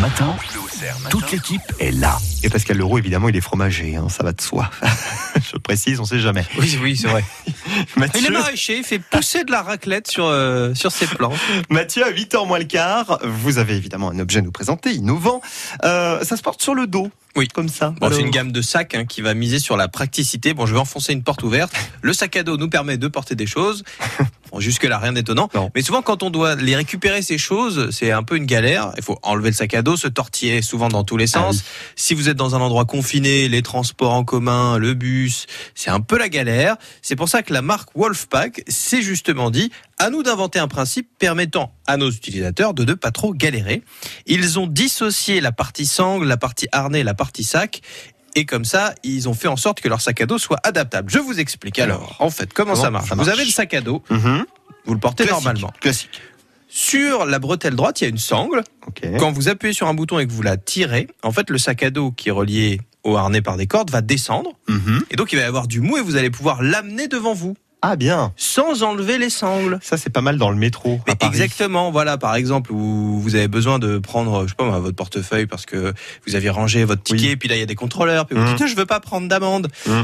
matin, 0.00 0.36
toute 1.10 1.30
l'équipe 1.30 1.60
est 1.78 1.90
là. 1.90 2.18
Et 2.42 2.48
Pascal 2.48 2.78
Leroux, 2.78 2.98
évidemment, 2.98 3.28
il 3.28 3.36
est 3.36 3.40
fromager, 3.40 3.96
hein, 3.96 4.08
ça 4.08 4.22
va 4.22 4.32
de 4.32 4.40
soi. 4.40 4.70
Je 5.52 5.56
précise, 5.56 6.00
on 6.00 6.04
sait 6.04 6.18
jamais. 6.18 6.44
Oui, 6.58 6.78
oui, 6.82 6.96
c'est 6.96 7.08
vrai. 7.08 7.24
Il 7.46 7.52
est 7.52 7.96
Mathieu, 7.96 8.32
maraîcher, 8.32 8.78
il 8.78 8.84
fait 8.84 8.98
pousser 8.98 9.44
de 9.44 9.50
la 9.50 9.62
raclette 9.62 10.08
sur, 10.08 10.26
euh, 10.26 10.74
sur 10.74 10.92
ses 10.92 11.06
planches. 11.06 11.38
Mathieu, 11.70 12.04
à 12.04 12.10
8h 12.10 12.46
moins 12.46 12.58
le 12.58 12.64
quart, 12.64 13.18
vous 13.22 13.58
avez 13.58 13.74
évidemment 13.74 14.10
un 14.10 14.18
objet 14.18 14.38
à 14.38 14.42
nous 14.42 14.50
présenter, 14.50 14.92
innovant. 14.92 15.40
Euh, 15.84 16.24
ça 16.24 16.36
se 16.36 16.42
porte 16.42 16.62
sur 16.62 16.74
le 16.74 16.86
dos. 16.86 17.10
Oui. 17.36 17.48
Comme 17.48 17.68
ça. 17.68 17.94
Bon, 18.00 18.10
c'est 18.10 18.22
une 18.22 18.30
gamme 18.30 18.50
de 18.50 18.62
sacs 18.62 18.94
hein, 18.94 19.04
qui 19.04 19.20
va 19.20 19.34
miser 19.34 19.58
sur 19.58 19.76
la 19.76 19.88
praticité. 19.88 20.54
Bon, 20.54 20.64
je 20.64 20.72
vais 20.72 20.80
enfoncer 20.80 21.12
une 21.12 21.22
porte 21.22 21.42
ouverte. 21.42 21.72
Le 22.00 22.14
sac 22.14 22.34
à 22.36 22.42
dos 22.42 22.56
nous 22.56 22.70
permet 22.70 22.96
de 22.96 23.08
porter 23.08 23.34
des 23.34 23.46
choses. 23.46 23.84
Bon, 24.52 24.60
jusque-là, 24.60 24.98
rien 24.98 25.12
d'étonnant. 25.12 25.48
Mais 25.74 25.82
souvent, 25.82 26.02
quand 26.02 26.22
on 26.22 26.30
doit 26.30 26.54
les 26.54 26.76
récupérer, 26.76 27.22
ces 27.22 27.38
choses, 27.38 27.90
c'est 27.90 28.10
un 28.12 28.22
peu 28.22 28.36
une 28.36 28.46
galère. 28.46 28.92
Il 28.96 29.02
faut 29.02 29.18
enlever 29.22 29.50
le 29.50 29.54
sac 29.56 29.74
à 29.74 29.82
dos, 29.82 29.96
se 29.96 30.08
tortiller 30.08 30.62
souvent 30.62 30.88
dans 30.88 31.04
tous 31.04 31.16
les 31.16 31.24
Ah 31.34 31.40
sens. 31.40 31.56
oui. 31.56 31.62
Si 31.96 32.14
vous 32.14 32.28
êtes 32.28 32.36
dans 32.36 32.54
un 32.54 32.60
endroit 32.60 32.84
confiné, 32.84 33.48
les 33.48 33.62
transports 33.62 34.12
en 34.12 34.24
commun, 34.24 34.78
le 34.78 34.94
bus, 34.94 35.46
c'est 35.74 35.90
un 35.90 36.00
peu 36.00 36.18
la 36.18 36.28
galère. 36.28 36.76
C'est 37.02 37.16
pour 37.16 37.28
ça 37.28 37.42
que 37.42 37.52
la 37.52 37.62
marque 37.62 37.88
Wolfpack 37.96 38.62
s'est 38.68 39.02
justement 39.02 39.50
dit, 39.50 39.70
à 39.98 40.10
nous 40.10 40.22
d'inventer 40.22 40.58
un 40.58 40.68
principe 40.68 41.08
permettant 41.18 41.72
à 41.86 41.96
nos 41.96 42.10
utilisateurs 42.10 42.74
de 42.74 42.84
ne 42.84 42.94
pas 42.94 43.10
trop 43.10 43.32
galérer. 43.32 43.82
Ils 44.26 44.58
ont 44.58 44.66
dissocié 44.66 45.40
la 45.40 45.52
partie 45.52 45.86
sangle, 45.86 46.26
la 46.26 46.36
partie 46.36 46.68
harnais, 46.72 47.02
la 47.02 47.14
partie 47.14 47.44
sac. 47.44 47.80
Et 48.36 48.44
comme 48.44 48.64
ça, 48.64 48.94
ils 49.02 49.28
ont 49.28 49.34
fait 49.34 49.48
en 49.48 49.56
sorte 49.56 49.80
que 49.80 49.88
leur 49.88 50.00
sac 50.00 50.20
à 50.20 50.26
dos 50.26 50.38
soit 50.38 50.60
adaptable. 50.62 51.10
Je 51.10 51.18
vous 51.18 51.40
explique 51.40 51.78
alors, 51.80 52.14
en 52.20 52.30
fait, 52.30 52.52
comment, 52.52 52.72
comment 52.74 52.82
ça 52.84 52.90
marche. 52.90 53.08
ça 53.08 53.14
Vous 53.16 53.28
avez 53.28 53.44
le 53.44 53.50
sac 53.50 53.74
à 53.74 53.80
dos, 53.80 54.02
Mhm. 54.10 54.44
vous 54.84 54.94
le 54.94 55.00
portez 55.00 55.24
Classique, 55.24 55.44
normalement. 55.44 55.72
Classique. 55.80 56.20
Sur 56.68 57.24
la 57.26 57.38
bretelle 57.38 57.74
droite, 57.74 58.00
il 58.00 58.04
y 58.04 58.06
a 58.06 58.10
une 58.10 58.18
sangle. 58.18 58.62
Quand 59.18 59.32
vous 59.32 59.48
appuyez 59.48 59.72
sur 59.72 59.88
un 59.88 59.94
bouton 59.94 60.18
et 60.18 60.26
que 60.26 60.32
vous 60.32 60.42
la 60.42 60.56
tirez, 60.56 61.08
en 61.22 61.32
fait, 61.32 61.48
le 61.50 61.58
sac 61.58 61.82
à 61.82 61.90
dos 61.90 62.10
qui 62.12 62.28
est 62.28 62.32
relié 62.32 62.80
au 63.04 63.16
harnais 63.16 63.40
par 63.40 63.56
des 63.56 63.66
cordes 63.66 63.90
va 63.90 64.02
descendre. 64.02 64.50
Mhm. 64.68 65.04
Et 65.10 65.16
donc, 65.16 65.32
il 65.32 65.36
va 65.36 65.42
y 65.42 65.46
avoir 65.46 65.66
du 65.68 65.80
mou 65.80 65.96
et 65.96 66.02
vous 66.02 66.16
allez 66.16 66.28
pouvoir 66.30 66.62
l'amener 66.62 67.08
devant 67.08 67.32
vous 67.34 67.56
Ah 67.88 67.96
bien. 67.96 68.32
sans 68.36 68.82
enlever 68.82 69.16
les 69.18 69.30
sangles. 69.30 69.78
Ça, 69.82 69.96
c'est 69.96 70.10
pas 70.10 70.20
mal 70.22 70.38
dans 70.38 70.50
le 70.50 70.56
métro. 70.56 71.00
Mais 71.06 71.12
à 71.12 71.16
Paris. 71.16 71.32
exactement, 71.32 71.90
voilà, 71.92 72.18
par 72.18 72.34
exemple, 72.34 72.72
où 72.72 73.20
vous 73.20 73.34
avez 73.36 73.46
besoin 73.48 73.78
de 73.78 73.98
prendre, 73.98 74.42
je 74.44 74.48
sais 74.50 74.54
pas, 74.56 74.78
votre 74.80 74.96
portefeuille 74.96 75.46
parce 75.46 75.66
que 75.66 75.92
vous 76.26 76.34
aviez 76.34 76.50
rangé 76.50 76.84
votre 76.84 77.02
ticket, 77.02 77.28
Oui. 77.30 77.36
puis 77.36 77.48
là, 77.48 77.54
il 77.56 77.60
y 77.60 77.62
a 77.62 77.66
des 77.66 77.74
contrôleurs, 77.76 78.26
puis 78.26 78.36
vous 78.36 78.42
Mm. 78.42 78.54
dites, 78.56 78.66
je 78.66 78.74
veux 78.76 78.86
pas 78.86 78.98
prendre 79.00 79.28
d'amende. 79.28 79.68
Mm. 79.86 80.02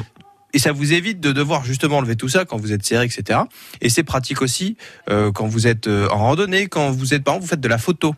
Et 0.54 0.58
ça 0.58 0.70
vous 0.70 0.92
évite 0.92 1.18
de 1.18 1.32
devoir 1.32 1.64
justement 1.64 1.96
enlever 1.96 2.14
tout 2.14 2.28
ça 2.28 2.44
quand 2.44 2.58
vous 2.58 2.72
êtes 2.74 2.84
serré, 2.84 3.06
etc. 3.06 3.40
Et 3.80 3.88
c'est 3.88 4.02
pratique 4.02 4.42
aussi 4.42 4.76
euh, 5.10 5.32
quand 5.32 5.46
vous 5.46 5.66
êtes 5.66 5.86
euh, 5.86 6.08
en 6.10 6.18
randonnée, 6.18 6.66
quand 6.66 6.90
vous 6.90 7.14
êtes, 7.14 7.24
par 7.24 7.32
exemple, 7.34 7.44
vous 7.46 7.50
faites 7.50 7.60
de 7.60 7.68
la 7.68 7.78
photo. 7.78 8.14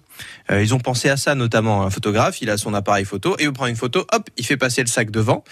Euh, 0.51 0.61
ils 0.61 0.75
ont 0.75 0.81
pensé 0.81 1.09
à 1.09 1.17
ça, 1.17 1.37
notamment 1.37 1.85
un 1.85 1.91
photographe, 1.91 2.43
il 2.43 2.51
a 2.51 2.57
son 2.59 2.75
appareil 2.75 3.05
photo, 3.05 3.37
et 3.39 3.45
il 3.45 3.53
prend 3.53 3.67
une 3.67 3.77
photo, 3.77 4.05
hop, 4.13 4.29
il 4.37 4.45
fait 4.45 4.57
passer 4.57 4.81
le 4.83 4.89
sac 4.89 5.13
devant, 5.13 5.45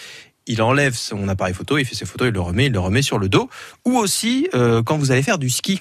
il 0.47 0.61
enlève 0.63 0.95
son 0.95 1.29
appareil 1.29 1.55
photo, 1.55 1.79
il 1.79 1.85
fait 1.85 1.95
ses 1.95 2.05
photos, 2.05 2.29
il 2.29 2.35
le 2.35 2.41
remet, 2.41 2.67
il 2.67 2.73
le 2.73 2.81
remet 2.81 3.03
sur 3.03 3.19
le 3.19 3.29
dos. 3.29 3.49
Ou 3.85 3.97
aussi 3.99 4.49
euh, 4.55 4.83
quand 4.83 4.99
vous 4.99 5.11
allez 5.13 5.23
faire 5.23 5.39
du 5.39 5.51
ski. 5.51 5.81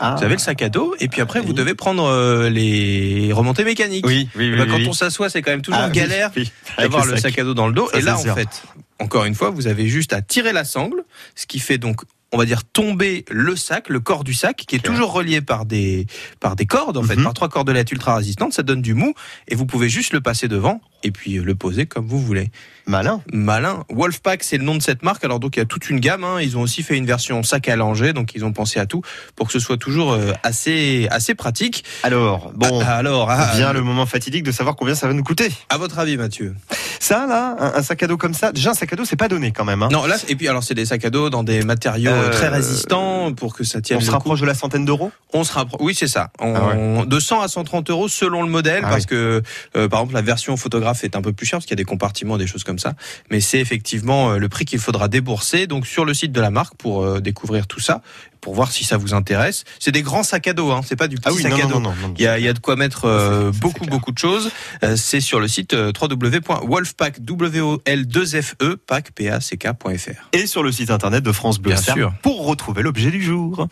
Ah. 0.00 0.16
Vous 0.18 0.24
avez 0.24 0.34
le 0.34 0.40
sac 0.40 0.60
à 0.60 0.68
dos 0.68 0.94
et 0.98 1.06
puis 1.06 1.20
après 1.20 1.38
Oui. 1.38 1.46
vous 1.46 1.52
devez 1.52 1.74
prendre 1.76 2.04
euh, 2.06 2.50
les 2.50 3.30
remontées 3.32 3.62
mécaniques. 3.62 4.04
Oui, 4.04 4.28
oui, 4.34 4.46
Et 4.46 4.50
oui. 4.50 4.56
ben, 4.56 4.66
quand 4.68 4.76
oui. 4.78 4.86
on 4.88 4.92
s'assoit, 4.92 5.30
c'est 5.30 5.40
quand 5.40 5.52
même 5.52 5.62
toujours 5.62 5.80
Ah, 5.84 5.88
galère 5.90 6.32
d'avoir 6.76 7.04
le 7.06 7.16
sac. 7.16 7.38
à 7.38 7.44
dos 7.44 7.54
dans 7.54 7.68
le 7.68 7.74
dos. 7.74 7.88
Ça, 7.92 7.98
et 7.98 8.02
là, 8.02 8.18
en 8.18 8.20
sûr. 8.22 8.34
fait, 8.34 8.62
encore 8.98 9.24
une 9.24 9.36
fois, 9.36 9.50
vous 9.50 9.68
avez 9.68 9.86
juste 9.86 10.12
à 10.12 10.20
tirer 10.20 10.52
la 10.52 10.64
sangle, 10.64 11.04
ce 11.36 11.46
qui 11.46 11.60
fait 11.60 11.78
donc 11.78 12.02
on 12.32 12.38
va 12.38 12.46
dire 12.46 12.64
tomber 12.64 13.24
le 13.30 13.54
sac, 13.54 13.88
le 13.88 14.00
corps 14.00 14.24
du 14.24 14.34
sac, 14.34 14.56
qui 14.66 14.74
est 14.74 14.80
toujours 14.80 15.12
relié 15.12 15.40
par 15.40 15.64
des 15.64 16.08
par 16.40 16.56
des 16.56 16.66
cordes 16.66 16.96
en 16.96 17.04
fait, 17.04 17.14
Mhm. 17.14 17.22
par 17.22 17.34
trois 17.34 17.48
cordelettes 17.48 17.92
ultra 17.92 18.16
résistantes. 18.16 18.52
Ça 18.52 18.64
donne 18.64 18.82
du 18.82 18.94
mou 18.94 19.14
et 19.46 19.54
vous 19.54 19.66
pouvez 19.66 19.88
juste 19.88 20.12
le 20.12 20.20
passer 20.20 20.48
devant 20.48 20.80
et 21.04 21.10
puis 21.12 21.36
euh, 21.38 21.44
le 21.44 21.54
poser 21.54 21.86
comme 21.86 22.06
vous 22.06 22.18
voulez. 22.20 22.50
Malin. 22.86 23.22
Malin. 23.32 23.84
Wolfpack, 23.90 24.42
c'est 24.42 24.58
le 24.58 24.64
nom 24.64 24.74
de 24.74 24.82
cette 24.82 25.02
marque. 25.02 25.24
Alors 25.24 25.40
donc 25.40 25.56
il 25.56 25.60
y 25.60 25.62
a 25.62 25.64
toute 25.64 25.88
une 25.88 26.00
gamme. 26.00 26.22
hein. 26.24 26.40
Ils 26.42 26.58
ont 26.58 26.60
aussi 26.60 26.82
fait 26.82 26.96
une 26.96 27.06
version 27.06 27.42
sac 27.42 27.68
à 27.68 27.76
langer, 27.76 28.12
donc 28.12 28.34
ils 28.34 28.44
ont 28.44 28.52
pensé 28.52 28.78
à 28.78 28.84
tout 28.86 29.00
pour 29.36 29.46
que 29.46 29.52
ce 29.54 29.58
soit 29.58 29.78
toujours 29.78 30.12
euh, 30.12 30.32
assez 30.42 31.06
assez 31.10 31.34
pratique. 31.34 31.84
Alors, 32.02 32.52
bon. 32.54 32.80
Ah, 32.84 32.96
alors, 32.96 33.30
ah, 33.30 33.52
vient 33.56 33.72
le 33.72 33.80
moment 33.82 34.04
fatidique 34.06 34.42
de 34.42 34.52
savoir 34.52 34.76
combien 34.76 34.94
ça 34.94 35.06
va 35.06 35.14
nous 35.14 35.22
coûter. 35.24 35.48
à 35.70 35.78
votre 35.78 35.98
avis, 35.98 36.16
Mathieu? 36.18 36.54
Ça, 37.00 37.26
là, 37.26 37.56
un, 37.58 37.78
un 37.78 37.82
sac 37.82 38.02
à 38.02 38.06
dos 38.06 38.16
comme 38.16 38.34
ça, 38.34 38.52
déjà 38.52 38.70
un 38.70 38.74
sac 38.74 38.92
à 38.92 38.96
dos, 38.96 39.04
c'est 39.04 39.16
pas 39.16 39.28
donné 39.28 39.52
quand 39.52 39.64
même. 39.64 39.82
Hein. 39.82 39.88
Non, 39.92 40.04
là 40.06 40.16
et 40.28 40.36
puis 40.36 40.48
alors 40.48 40.62
c'est 40.64 40.74
des 40.74 40.84
sacs 40.86 41.04
à 41.04 41.10
dos 41.10 41.30
dans 41.30 41.42
des 41.42 41.62
matériaux 41.62 42.10
Euh, 42.10 42.30
très 42.30 42.48
résistants 42.48 43.32
pour 43.34 43.54
que 43.54 43.64
ça 43.64 43.80
tienne 43.80 43.98
On 43.98 44.00
se 44.00 44.06
coup. 44.06 44.12
rapproche 44.12 44.40
de 44.40 44.46
la 44.46 44.54
centaine 44.54 44.84
d'euros? 44.84 45.10
On 45.32 45.44
se 45.44 45.52
rapproche. 45.52 45.80
Oui, 45.82 45.94
c'est 45.94 46.06
ça. 46.08 46.30
On- 46.38 47.00
Ah 47.02 47.06
De 47.06 47.18
100 47.20 47.40
à 47.40 47.48
130 47.48 47.90
euros 47.90 48.08
selon 48.08 48.42
le 48.42 48.48
modèle, 48.48 48.82
Ah 48.84 48.90
parce 48.90 49.02
oui. 49.02 49.06
que 49.08 49.42
euh, 49.76 49.88
par 49.88 50.00
exemple 50.00 50.14
la 50.14 50.22
version 50.22 50.56
photographe 50.94 51.04
est 51.04 51.16
un 51.16 51.22
peu 51.22 51.32
plus 51.32 51.46
chère 51.46 51.58
parce 51.58 51.66
qu'il 51.66 51.72
y 51.72 51.80
a 51.80 51.82
des 51.82 51.84
compartiments, 51.84 52.38
des 52.38 52.46
choses 52.46 52.64
comme 52.64 52.78
ça. 52.78 52.94
Mais 53.30 53.40
c'est 53.40 53.58
effectivement 53.60 54.30
euh, 54.32 54.38
le 54.38 54.48
prix 54.48 54.64
qu'il 54.64 54.78
faudra 54.78 55.08
débourser. 55.08 55.66
Donc 55.66 55.86
sur 55.86 56.04
le 56.04 56.14
site 56.14 56.32
de 56.32 56.40
la 56.40 56.50
marque 56.50 56.74
pour 56.76 57.02
euh, 57.04 57.20
découvrir 57.20 57.66
tout 57.66 57.80
ça, 57.80 58.02
pour 58.40 58.54
voir 58.54 58.70
si 58.72 58.84
ça 58.84 58.96
vous 58.98 59.14
intéresse. 59.14 59.64
C'est 59.80 59.90
des 59.92 60.02
grands 60.02 60.22
sacs 60.22 60.46
à 60.48 60.52
dos, 60.52 60.70
hein. 60.70 60.80
C'est 60.86 60.96
pas 60.96 61.08
du 61.08 61.16
petit 61.16 61.28
Ah 61.28 61.32
oui, 61.32 61.42
sac 61.42 61.52
non, 61.52 61.58
à 61.58 61.62
dos. 61.62 61.68
non, 61.68 61.80
non, 61.80 61.94
non. 62.02 62.14
Il 62.18 62.22
y 62.22 62.26
a, 62.26 62.38
il 62.38 62.44
y 62.44 62.48
a 62.48 62.52
de 62.52 62.58
quoi 62.58 62.76
mettre 62.76 63.06
euh, 63.06 63.50
beaucoup 63.52 63.86
beaucoup 63.86 64.12
de 64.12 64.18
choses. 64.18 64.50
Euh, 64.82 64.96
c'est 64.96 65.20
sur 65.20 65.40
le 65.40 65.48
site 65.48 65.72
euh, 65.74 65.92
www.wolfpack 65.98 67.20
W-O-L-2-F-E 67.24 68.76
pack 68.86 69.12
P-A-C-K.fr. 69.12 70.28
Et 70.32 70.46
sur 70.46 70.62
le 70.62 70.72
site 70.72 70.90
internet 70.90 71.22
de 71.24 71.32
France 71.32 71.58
Bleu 71.58 71.72
Bien 71.72 71.82
sûr. 71.82 72.12
pour 72.22 72.46
retrouver 72.46 72.82
l'objet 72.82 73.10
du 73.10 73.22
jour. 73.22 73.66